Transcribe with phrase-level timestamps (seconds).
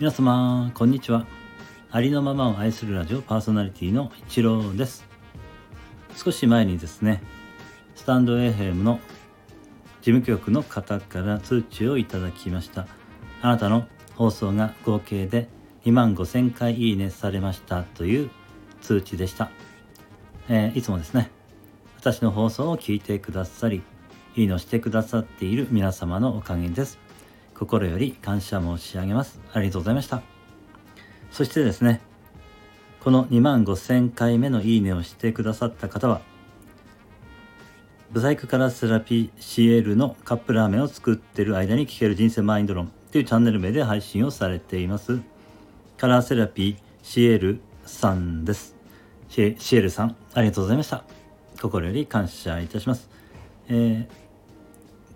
[0.00, 1.26] 皆様こんにちは。
[1.90, 5.04] ありのままを愛するラジオパーソナリティの一郎です。
[6.14, 7.20] 少し前にですね
[7.96, 9.00] スタンド FM の
[10.00, 12.86] 事務局の方から通知をいただきました。
[13.42, 15.48] あなたの放送が合計で
[15.84, 18.30] 2万5000回いいねされましたという
[18.80, 19.50] 通知でした、
[20.48, 21.32] えー、いつもですね
[21.96, 23.82] 私の放送を聞いてくださり
[24.36, 27.07] いいのしてくださっている皆様のおかげです。
[27.58, 29.40] 心より感謝申し上げます。
[29.52, 30.22] ありがとうございました。
[31.32, 32.00] そしてですね、
[33.00, 36.20] この2万5000回目のいいねをしてくださった方は、
[38.12, 45.20] ブサイクカラーセラピー CL のカップラーメンを作ってる間に聞ける人生マインド論というチャンネル名で配信をされています。
[45.96, 48.76] カラーセラピー CL さんです。
[49.28, 51.04] シエルさん、ありがとうございました。
[51.60, 53.10] 心より感謝いたします。
[53.68, 53.72] え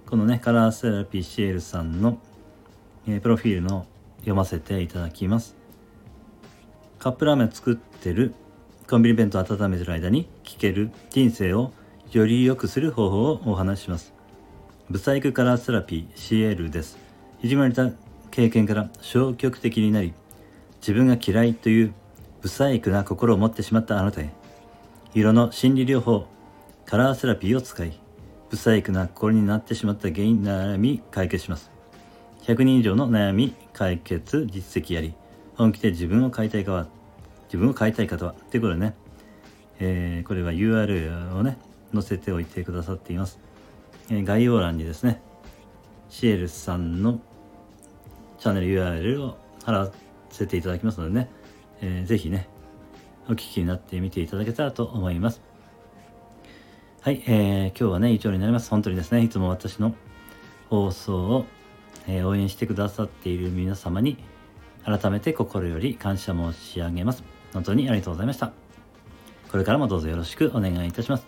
[0.06, 2.18] ー、このね、カラーセラピーシエルさんの
[3.06, 3.86] えー、プロフィールの
[4.18, 5.56] 読ませていただきます。
[6.98, 8.34] カップラーメン作ってる
[8.88, 11.72] コンビニ弁当温めてる間に聞ける人生を
[12.12, 14.12] より良くする方法をお話しします。
[14.90, 16.98] ブサイクカラーセラピー CL です。
[17.42, 17.90] いじまれた
[18.30, 20.14] 経験から消極的になり
[20.80, 21.94] 自分が嫌いという
[22.40, 24.30] ブサイクな心を持ってしまったあなたへ
[25.14, 26.26] 色の心理療法
[26.86, 27.92] カラーセラピーを使い
[28.48, 31.70] ブサイクな心になってしまった原因悩み解決します。
[32.42, 35.14] 100人以上の悩み解決実績やり。
[35.54, 36.86] 本気で自分を変えたいかは
[37.44, 38.34] 自分を変えたい方は。
[38.50, 38.94] ということでね、
[39.78, 41.58] えー、これは URL をね
[41.92, 43.38] 載せておいてくださっています、
[44.10, 45.20] えー、概要欄にですね
[46.08, 47.20] シエルさんの
[48.38, 49.90] チャンネル URL を貼ら
[50.30, 51.30] せていただきますのでね、
[51.80, 52.48] えー、ぜひね
[53.28, 55.40] お聞きになってみていただけたらと思います。
[57.02, 58.68] はい、えー、今日はね以上になります。
[58.68, 59.94] 本当にですねいつも私の
[60.70, 61.46] 放送を
[62.06, 64.18] え、応援してくださっている皆様に
[64.84, 67.22] 改めて心より感謝申し上げます。
[67.52, 68.52] 本当にありがとうございました。
[69.50, 71.26] これからもどうぞよろしくお願いいたします。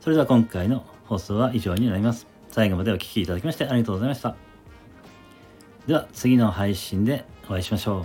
[0.00, 2.26] それでは今回の放送は以上になります。
[2.50, 4.36] 最後までお聴きいただきましてありがとうございました。
[5.86, 8.04] では次の配信でお会いしましょう。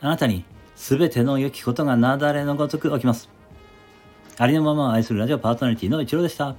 [0.00, 0.44] あなたに
[0.76, 3.30] 全ての良きことが雪崩のごとく起きます。
[4.36, 6.56] ありのままを愛するラジオパーソナリティの一郎でした。